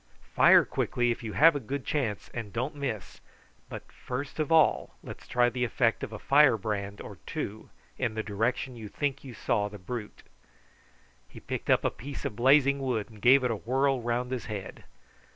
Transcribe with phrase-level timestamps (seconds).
[0.33, 3.21] Fire quickly if you have a good chance, and don't miss.
[3.69, 8.23] But first of all let's try the effect of a firebrand or two in the
[8.23, 10.23] direction you think you saw the brute."
[11.29, 14.45] He picked up a piece of blazing wood and gave it a whirl round his
[14.47, 14.85] head.